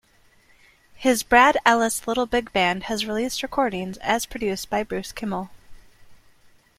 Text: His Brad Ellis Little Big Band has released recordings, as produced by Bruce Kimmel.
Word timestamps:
His 0.95 1.21
Brad 1.21 1.57
Ellis 1.63 2.07
Little 2.07 2.25
Big 2.25 2.51
Band 2.51 2.85
has 2.85 3.05
released 3.05 3.43
recordings, 3.43 3.99
as 3.99 4.25
produced 4.25 4.67
by 4.67 4.81
Bruce 4.81 5.11
Kimmel. 5.11 5.51